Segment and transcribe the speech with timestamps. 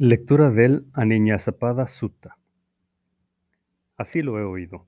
[0.00, 2.38] Lectura del Aniñazapada Sutta.
[3.96, 4.86] Así lo he oído.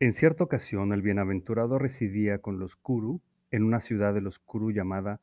[0.00, 3.22] En cierta ocasión el bienaventurado residía con los Kuru
[3.52, 5.20] en una ciudad de los Kuru llamada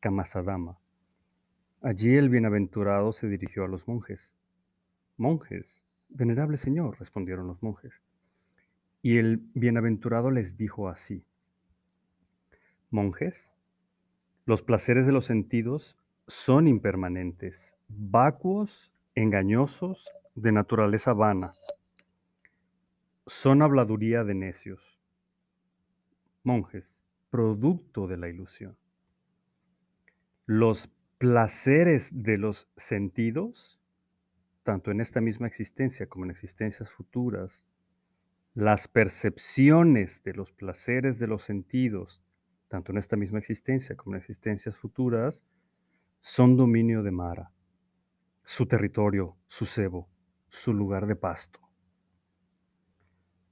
[0.00, 0.78] Kamasadama.
[1.82, 4.34] Allí el bienaventurado se dirigió a los monjes.
[5.18, 8.00] Monjes, venerable señor, respondieron los monjes.
[9.02, 11.26] Y el bienaventurado les dijo así.
[12.88, 13.52] Monjes,
[14.46, 15.99] los placeres de los sentidos
[16.30, 21.52] son impermanentes, vacuos, engañosos, de naturaleza vana.
[23.26, 25.00] Son habladuría de necios.
[26.44, 28.78] Monjes, producto de la ilusión.
[30.46, 30.88] Los
[31.18, 33.80] placeres de los sentidos,
[34.62, 37.66] tanto en esta misma existencia como en existencias futuras,
[38.54, 42.22] las percepciones de los placeres de los sentidos,
[42.68, 45.44] tanto en esta misma existencia como en existencias futuras,
[46.20, 47.50] son dominio de Mara,
[48.44, 50.10] su territorio, su cebo,
[50.50, 51.60] su lugar de pasto.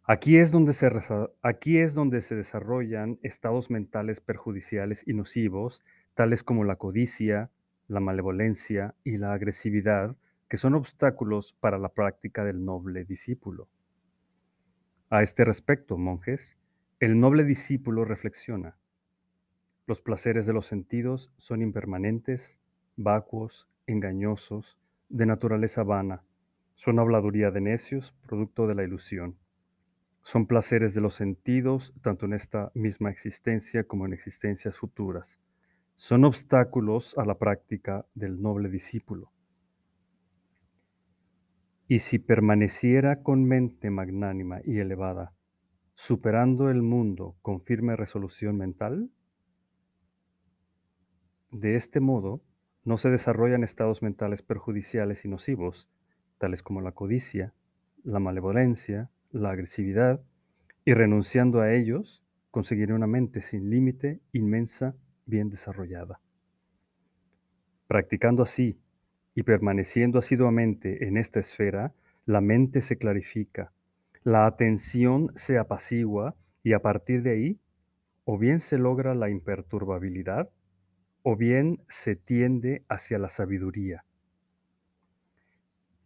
[0.05, 0.91] Aquí es, donde se,
[1.42, 5.83] aquí es donde se desarrollan estados mentales perjudiciales y nocivos,
[6.14, 7.50] tales como la codicia,
[7.88, 10.16] la malevolencia y la agresividad,
[10.48, 13.69] que son obstáculos para la práctica del noble discípulo.
[15.08, 16.58] A este respecto, monjes,
[17.00, 18.77] el noble discípulo reflexiona.
[19.86, 22.58] Los placeres de los sentidos son impermanentes,
[22.98, 26.22] vacuos, engañosos, de naturaleza vana.
[26.74, 29.38] Son habladuría de necios, producto de la ilusión.
[30.20, 35.41] Son placeres de los sentidos, tanto en esta misma existencia como en existencias futuras
[35.98, 39.32] son obstáculos a la práctica del noble discípulo.
[41.88, 45.34] Y si permaneciera con mente magnánima y elevada,
[45.96, 49.10] superando el mundo con firme resolución mental,
[51.50, 52.42] de este modo
[52.89, 55.91] no se desarrollan estados mentales perjudiciales y nocivos,
[56.39, 57.53] tales como la codicia,
[58.03, 60.22] la malevolencia, la agresividad,
[60.86, 66.22] y renunciando a ellos, conseguiré una mente sin límite, inmensa bien desarrollada.
[67.88, 68.81] Practicando así
[69.34, 71.93] y permaneciendo asiduamente en esta esfera,
[72.25, 73.70] la mente se clarifica,
[74.22, 77.60] la atención se apacigua y a partir de ahí,
[78.25, 80.49] o bien se logra la imperturbabilidad,
[81.23, 84.05] o bien se tiende hacia la sabiduría.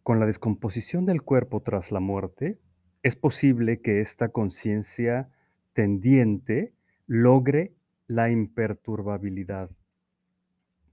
[0.03, 2.59] Con la descomposición del cuerpo tras la muerte,
[3.03, 5.29] es posible que esta conciencia
[5.73, 6.73] tendiente
[7.07, 7.73] logre
[8.07, 9.69] la imperturbabilidad.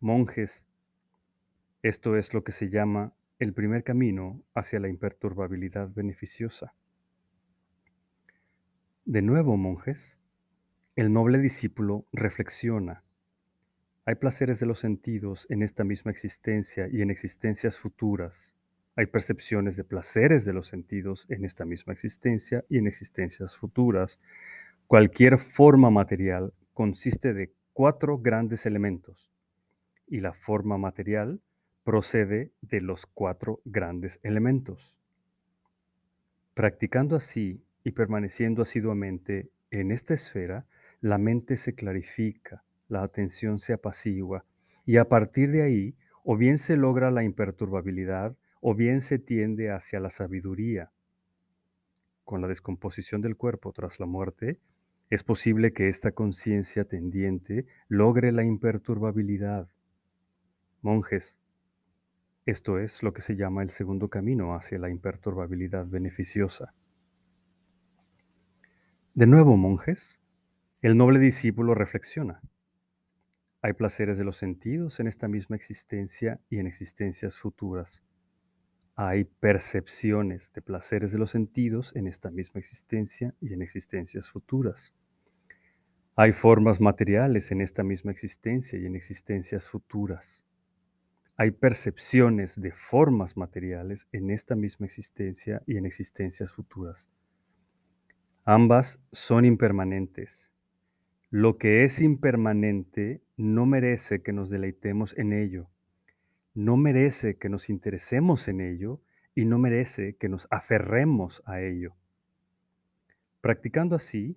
[0.00, 0.64] Monjes,
[1.82, 6.74] esto es lo que se llama el primer camino hacia la imperturbabilidad beneficiosa.
[9.04, 10.18] De nuevo, monjes,
[10.94, 13.02] el noble discípulo reflexiona.
[14.10, 18.56] Hay placeres de los sentidos en esta misma existencia y en existencias futuras.
[18.96, 24.18] Hay percepciones de placeres de los sentidos en esta misma existencia y en existencias futuras.
[24.88, 29.30] Cualquier forma material consiste de cuatro grandes elementos
[30.08, 31.40] y la forma material
[31.84, 34.96] procede de los cuatro grandes elementos.
[36.54, 40.66] Practicando así y permaneciendo asiduamente en esta esfera,
[41.00, 44.44] la mente se clarifica, la atención se apacigua
[44.84, 49.70] y a partir de ahí o bien se logra la imperturbabilidad o bien se tiende
[49.70, 50.90] hacia la sabiduría.
[52.24, 54.60] Con la descomposición del cuerpo tras la muerte,
[55.08, 59.68] es posible que esta conciencia tendiente logre la imperturbabilidad.
[60.82, 61.38] Monjes,
[62.46, 66.74] esto es lo que se llama el segundo camino hacia la imperturbabilidad beneficiosa.
[69.14, 70.20] De nuevo, monjes,
[70.82, 72.40] el noble discípulo reflexiona.
[73.62, 78.02] Hay placeres de los sentidos en esta misma existencia y en existencias futuras.
[78.96, 84.94] Hay percepciones de placeres de los sentidos en esta misma existencia y en existencias futuras.
[86.16, 90.44] Hay formas materiales en esta misma existencia y en existencias futuras.
[91.36, 97.10] Hay percepciones de formas materiales en esta misma existencia y en existencias futuras.
[98.44, 100.52] Ambas son impermanentes.
[101.30, 105.70] Lo que es impermanente no merece que nos deleitemos en ello,
[106.54, 109.00] no merece que nos interesemos en ello
[109.34, 111.94] y no merece que nos aferremos a ello.
[113.40, 114.36] Practicando así,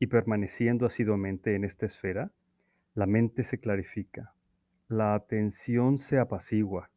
[0.00, 2.32] y permaneciendo asiduamente en esta esfera,
[2.94, 4.34] la mente se clarifica,
[4.88, 6.90] la atención se apacigua.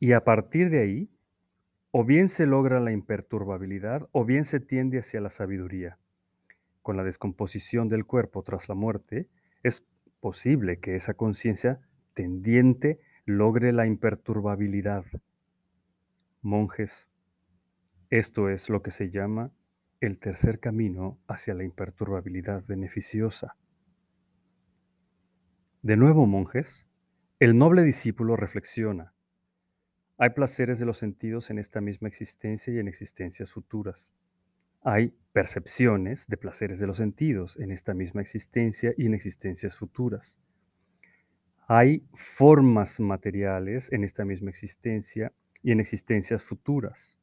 [0.00, 1.10] Y a partir de ahí,
[1.92, 6.00] o bien se logra la imperturbabilidad o bien se tiende hacia la sabiduría.
[6.84, 9.30] Con la descomposición del cuerpo tras la muerte,
[9.62, 9.86] es
[10.20, 11.80] posible que esa conciencia
[12.12, 15.06] tendiente logre la imperturbabilidad.
[16.42, 17.08] Monjes,
[18.10, 19.50] esto es lo que se llama
[20.02, 23.56] el tercer camino hacia la imperturbabilidad beneficiosa.
[25.80, 26.86] De nuevo, monjes,
[27.40, 29.14] el noble discípulo reflexiona.
[30.18, 34.12] Hay placeres de los sentidos en esta misma existencia y en existencias futuras.
[34.84, 40.38] Hay percepciones de placeres de los sentidos en esta misma existencia y en existencias futuras.
[41.66, 45.32] Hay formas materiales en esta misma existencia
[45.62, 47.16] y en existencias futuras.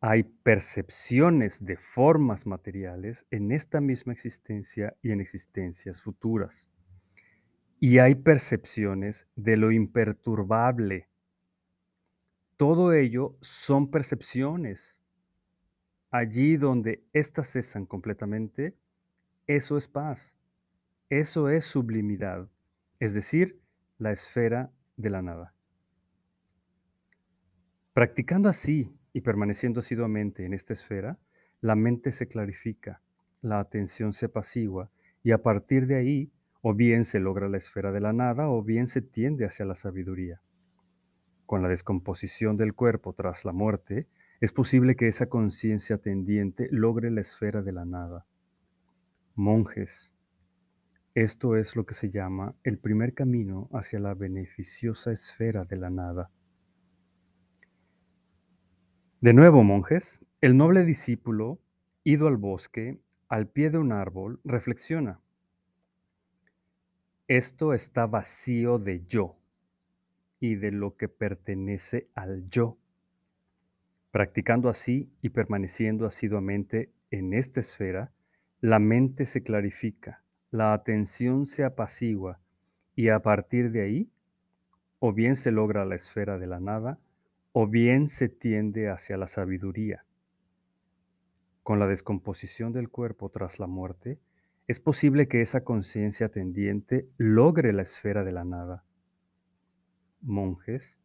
[0.00, 6.68] Hay percepciones de formas materiales en esta misma existencia y en existencias futuras.
[7.80, 11.08] Y hay percepciones de lo imperturbable.
[12.58, 14.97] Todo ello son percepciones.
[16.10, 18.74] Allí donde éstas cesan completamente,
[19.46, 20.36] eso es paz.
[21.10, 22.48] Eso es sublimidad,
[23.00, 23.60] es decir,
[23.96, 25.54] la esfera de la nada.
[27.94, 31.18] Practicando así y permaneciendo asiduamente en esta esfera,
[31.62, 33.00] la mente se clarifica,
[33.40, 34.90] la atención se apacigua
[35.22, 36.30] y a partir de ahí
[36.60, 39.74] o bien se logra la esfera de la nada o bien se tiende hacia la
[39.74, 40.42] sabiduría.
[41.46, 44.06] Con la descomposición del cuerpo tras la muerte,
[44.40, 48.24] es posible que esa conciencia tendiente logre la esfera de la nada.
[49.34, 50.12] Monjes,
[51.14, 55.90] esto es lo que se llama el primer camino hacia la beneficiosa esfera de la
[55.90, 56.30] nada.
[59.20, 61.58] De nuevo, monjes, el noble discípulo,
[62.04, 65.20] ido al bosque, al pie de un árbol, reflexiona.
[67.26, 69.36] Esto está vacío de yo
[70.38, 72.78] y de lo que pertenece al yo.
[74.10, 78.12] Practicando así y permaneciendo asiduamente en esta esfera,
[78.60, 82.40] la mente se clarifica, la atención se apacigua
[82.96, 84.10] y a partir de ahí,
[84.98, 86.98] o bien se logra la esfera de la nada,
[87.52, 90.04] o bien se tiende hacia la sabiduría.
[91.62, 94.18] Con la descomposición del cuerpo tras la muerte,
[94.66, 98.84] es posible que esa conciencia tendiente logre la esfera de la nada.
[100.20, 100.98] Monjes,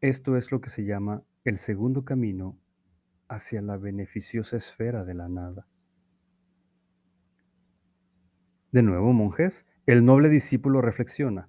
[0.00, 2.56] esto es lo que se llama el segundo camino
[3.28, 5.66] hacia la beneficiosa esfera de la nada.
[8.70, 11.48] De nuevo, monjes, el noble discípulo reflexiona.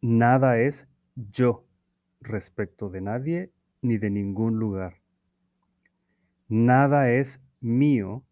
[0.00, 1.66] Nada es yo
[2.20, 3.52] respecto de nadie
[3.82, 5.02] ni de ningún lugar.
[6.48, 8.24] Nada es mío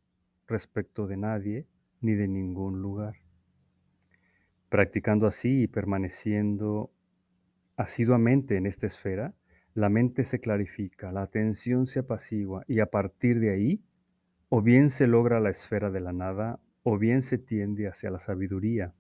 [0.47, 1.67] respecto de nadie
[2.01, 3.17] ni de ningún lugar.
[4.69, 6.93] Practicando así y permaneciendo
[7.77, 9.35] asiduamente en esta esfera,
[9.75, 13.83] la mente se clarifica, la atención se apacigua y a partir de ahí,
[14.49, 18.19] o bien se logra la esfera de la nada, o bien se tiende hacia la
[18.19, 18.95] sabiduría.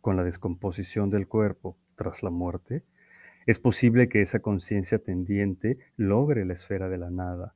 [0.00, 2.84] Con la descomposición del cuerpo tras la muerte,
[3.46, 7.54] es posible que esa conciencia tendiente logre la esfera de la nada.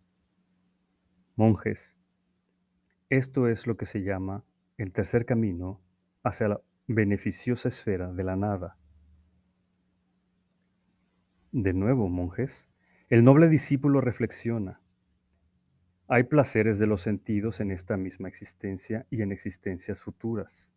[1.37, 1.97] Monjes,
[3.09, 4.45] esto es lo que se llama
[4.79, 5.81] el tercer camino
[6.23, 8.77] hacia la beneficiosa esfera de la nada.
[11.53, 12.69] De nuevo, monjes,
[13.09, 14.81] el noble discípulo reflexiona.
[16.07, 20.73] Hay placeres de los sentidos en esta misma existencia y en existencias futuras.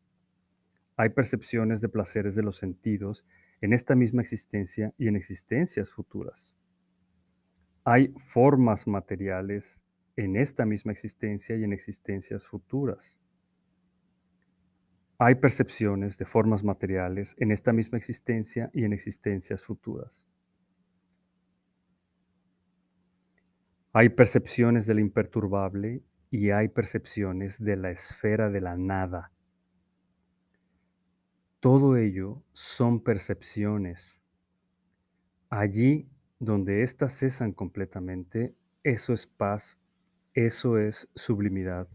[0.96, 3.24] Hay percepciones de placeres de los sentidos
[3.62, 6.56] en esta misma existencia y en existencias futuras.
[7.83, 9.83] Hay formas materiales
[10.16, 13.19] en esta misma existencia y en existencias futuras.
[15.19, 20.26] Hay percepciones de formas materiales en esta misma existencia y en existencias futuras.
[23.95, 29.31] Hay percepciones del imperturbable y hay percepciones de la esfera de la nada.
[31.59, 34.19] Todo ello son percepciones.
[35.52, 36.09] Allí
[36.40, 39.80] donde éstas cesan completamente, eso es paz,
[40.33, 41.88] eso es sublimidad,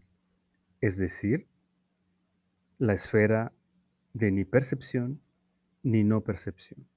[0.79, 1.49] es decir,
[2.77, 3.51] la esfera
[4.13, 5.21] de ni percepción
[5.83, 6.87] ni no percepción.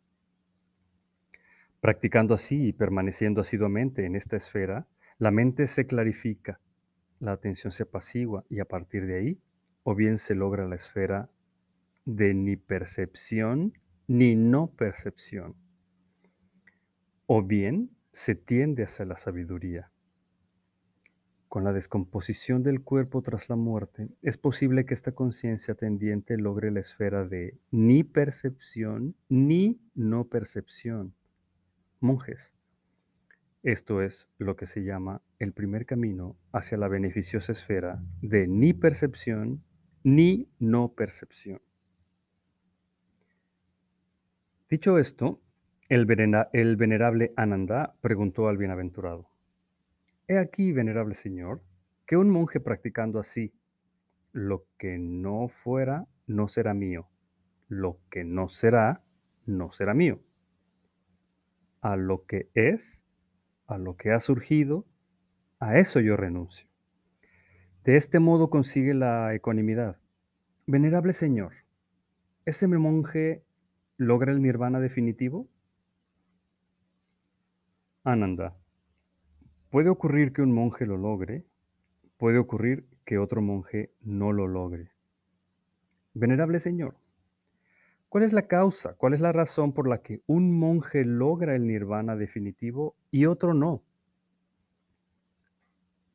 [1.82, 4.86] Practicando así y permaneciendo asiduamente en esta esfera,
[5.18, 6.60] la mente se clarifica,
[7.18, 9.40] la atención se apacigua y a partir de ahí,
[9.82, 11.28] o bien se logra la esfera
[12.04, 13.72] de ni percepción
[14.06, 15.56] ni no percepción.
[17.26, 19.90] O bien se tiende hacia la sabiduría.
[21.48, 26.70] Con la descomposición del cuerpo tras la muerte, es posible que esta conciencia tendiente logre
[26.70, 31.16] la esfera de ni percepción ni no percepción.
[32.02, 32.52] Monjes,
[33.62, 38.72] esto es lo que se llama el primer camino hacia la beneficiosa esfera de ni
[38.72, 39.62] percepción
[40.02, 41.62] ni no percepción.
[44.68, 45.40] Dicho esto,
[45.88, 49.28] el, venera- el venerable Ananda preguntó al bienaventurado,
[50.26, 51.62] He aquí, venerable señor,
[52.04, 53.54] que un monje practicando así,
[54.32, 57.08] lo que no fuera, no será mío,
[57.68, 59.04] lo que no será,
[59.46, 60.20] no será mío,
[61.82, 63.04] a lo que es,
[63.66, 64.86] a lo que ha surgido,
[65.60, 66.66] a eso yo renuncio.
[67.84, 69.98] De este modo consigue la ecuanimidad.
[70.66, 71.52] Venerable señor,
[72.46, 73.44] ¿ese monje
[73.98, 75.48] logra el nirvana definitivo?
[78.04, 78.56] Ananda.
[79.70, 81.44] Puede ocurrir que un monje lo logre,
[82.16, 84.90] puede ocurrir que otro monje no lo logre.
[86.14, 86.96] Venerable Señor,
[88.12, 91.66] ¿cuál es la causa, cuál es la razón por la que un monje logra el
[91.66, 93.82] nirvana definitivo y otro no?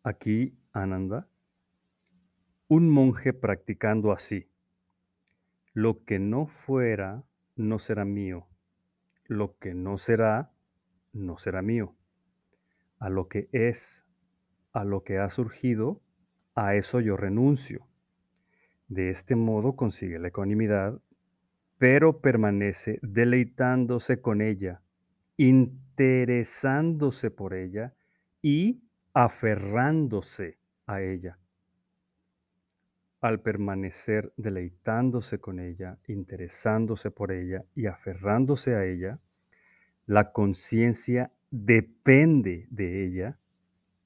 [0.03, 1.27] Aquí, Ananda,
[2.67, 4.47] un monje practicando así,
[5.73, 7.23] lo que no fuera,
[7.55, 8.45] no será mío,
[9.25, 10.51] lo que no será,
[11.13, 11.95] no será mío
[12.99, 14.05] a lo que es,
[14.71, 15.99] a lo que ha surgido,
[16.53, 17.87] a eso yo renuncio.
[18.87, 21.01] De este modo consigue la ecuanimidad,
[21.77, 24.81] pero permanece deleitándose con ella,
[25.37, 27.93] interesándose por ella
[28.41, 28.81] y
[29.13, 31.37] aferrándose a ella.
[33.21, 39.19] Al permanecer deleitándose con ella, interesándose por ella y aferrándose a ella,
[40.05, 43.39] la conciencia depende de ella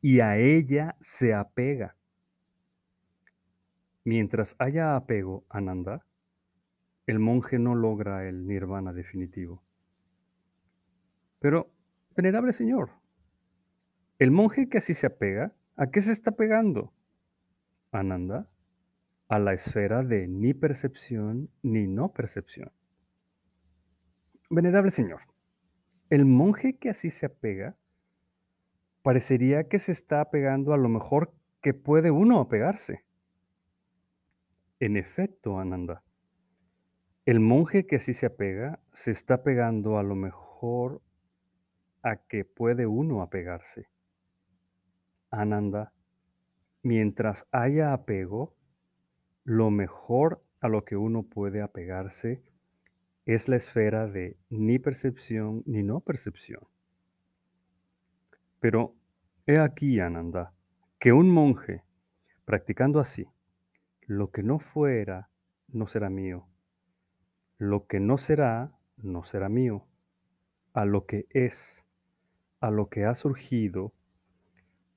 [0.01, 1.95] y a ella se apega.
[4.03, 6.03] Mientras haya apego, Ananda,
[7.11, 9.61] el monje no logra el nirvana definitivo.
[11.39, 11.69] Pero,
[12.15, 12.91] venerable señor,
[14.17, 16.93] el monje que así se apega, ¿a qué se está pegando?
[17.91, 18.47] Ananda,
[19.27, 22.71] a la esfera de ni percepción ni no percepción.
[24.49, 25.19] Venerable señor,
[26.09, 27.75] el monje que así se apega
[29.01, 33.03] parecería que se está apegando a lo mejor que puede uno apegarse.
[34.79, 36.03] En efecto, Ananda,
[37.25, 41.01] el monje que así se apega se está pegando a lo mejor
[42.01, 43.89] a que puede uno apegarse.
[45.29, 45.93] Ananda,
[46.81, 48.55] mientras haya apego,
[49.43, 52.41] lo mejor a lo que uno puede apegarse
[53.25, 56.61] es la esfera de ni percepción ni no percepción.
[58.59, 58.95] Pero
[59.45, 60.53] he aquí, Ananda,
[60.99, 61.83] que un monje,
[62.45, 63.27] practicando así,
[64.01, 65.29] lo que no fuera,
[65.67, 66.50] no será mío.
[67.61, 69.85] Lo que no será, no será mío.
[70.73, 71.85] A lo que es,
[72.59, 73.93] a lo que ha surgido,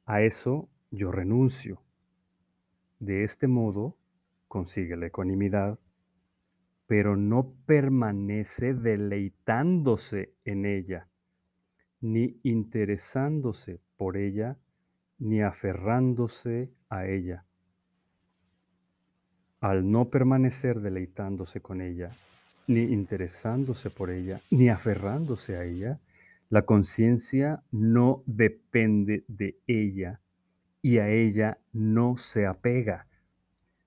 [0.07, 1.83] a eso yo renuncio.
[3.01, 3.99] De este modo
[4.49, 5.79] consigue la ecuanimidad,
[6.87, 11.11] pero no permanece deleitándose en ella,
[12.01, 14.57] ni interesándose por ella,
[15.19, 17.45] ni aferrándose a ella.
[19.61, 22.11] Al no permanecer deleitándose con ella,
[22.67, 26.01] ni interesándose por ella, ni aferrándose a ella,
[26.51, 30.21] la conciencia no depende de ella
[30.83, 33.07] y a ella no se apega.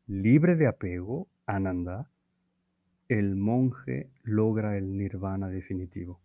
[0.07, 2.10] Libre de apego, Ananda,
[3.07, 6.19] el monje logra el nirvana definitivo.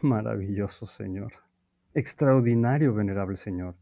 [0.00, 1.32] Maravilloso Señor.
[1.92, 3.74] Extraordinario, venerable Señor.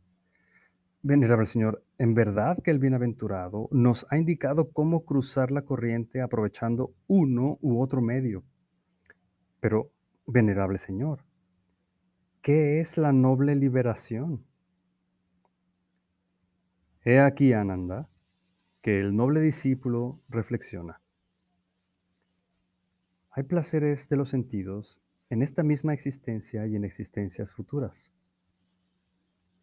[1.08, 6.96] Venerable Señor, en verdad que el bienaventurado nos ha indicado cómo cruzar la corriente aprovechando
[7.06, 8.42] uno u otro medio.
[9.60, 9.92] Pero,
[10.26, 11.20] venerable Señor,
[12.42, 14.44] ¿qué es la noble liberación?
[17.04, 18.08] He aquí, Ananda,
[18.82, 21.00] que el noble discípulo reflexiona.
[23.30, 28.10] Hay placeres de los sentidos en esta misma existencia y en existencias futuras.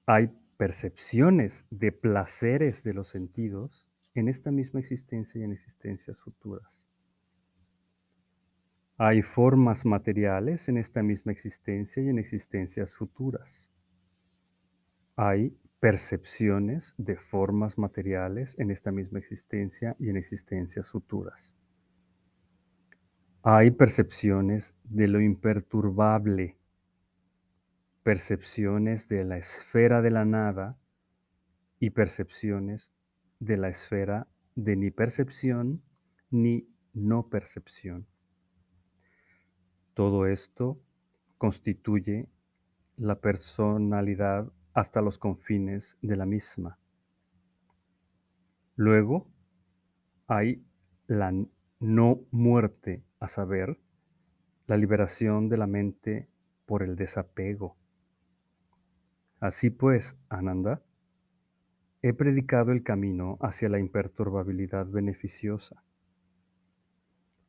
[0.05, 0.29] Hay
[0.63, 6.85] percepciones de placeres de los sentidos en esta misma existencia y en existencias futuras.
[8.97, 13.69] Hay formas materiales en esta misma existencia y en existencias futuras.
[15.17, 21.57] Hay percepciones de formas materiales en esta misma existencia y en existencias futuras.
[23.41, 26.55] Hay percepciones de lo imperturbable,
[28.03, 30.77] percepciones de la esfera de la nada
[31.79, 32.91] y percepciones
[33.39, 35.81] de la esfera de ni percepción
[36.29, 38.07] ni no percepción.
[39.93, 40.81] Todo esto
[41.37, 42.29] constituye
[42.97, 46.79] la personalidad hasta los confines de la misma.
[48.75, 49.27] Luego
[50.27, 50.65] hay
[51.07, 51.33] la
[51.79, 53.79] no muerte, a saber,
[54.67, 56.29] la liberación de la mente
[56.65, 57.77] por el desapego.
[59.43, 60.81] Así pues, Ananda,
[62.01, 65.83] he predicado el camino hacia la imperturbabilidad beneficiosa.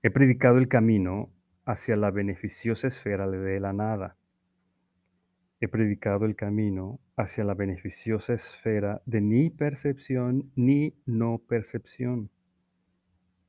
[0.02, 1.30] He predicado el camino
[1.64, 4.16] hacia la beneficiosa esfera de la nada.
[5.60, 12.28] He predicado el camino hacia la beneficiosa esfera de ni percepción ni no percepción.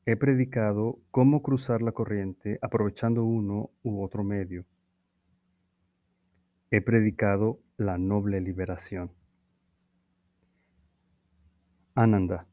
[0.05, 4.67] He predicado cómo cruzar la corriente aprovechando uno u otro medio.
[6.69, 9.11] He predicado la noble liberación.
[11.93, 12.47] Ananda,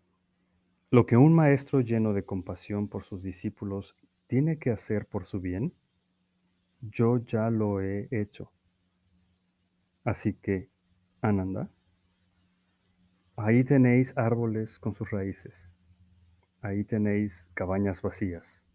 [0.90, 5.40] lo que un maestro lleno de compasión por sus discípulos tiene que hacer por su
[5.40, 5.74] bien,
[6.80, 8.52] yo ya lo he hecho.
[10.04, 10.68] Así que,
[11.20, 11.70] Ananda,
[13.36, 15.70] ahí tenéis árboles con sus raíces,
[16.60, 18.66] ahí tenéis cabañas vacías.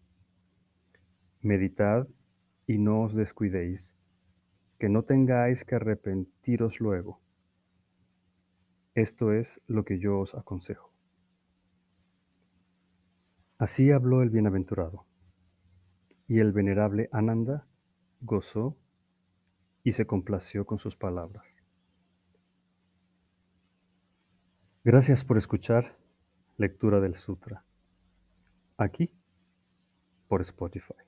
[1.42, 2.08] Meditad
[2.66, 3.97] y no os descuidéis
[4.78, 7.20] que no tengáis que arrepentiros luego.
[8.94, 10.92] Esto es lo que yo os aconsejo.
[13.58, 15.06] Así habló el bienaventurado,
[16.28, 17.68] y el venerable Ananda
[18.22, 18.78] gozó
[19.84, 21.48] y se complació con sus palabras.
[24.84, 25.98] Gracias por escuchar
[26.58, 27.64] lectura del sutra,
[28.78, 29.12] aquí
[30.28, 31.07] por Spotify.